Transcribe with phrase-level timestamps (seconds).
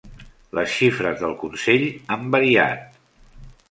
[0.59, 3.03] Les xifres del consell han variat.